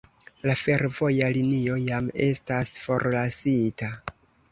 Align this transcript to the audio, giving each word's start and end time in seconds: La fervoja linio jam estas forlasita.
La 0.49 0.53
fervoja 0.59 1.27
linio 1.35 1.75
jam 1.81 2.07
estas 2.29 2.73
forlasita. 2.87 3.91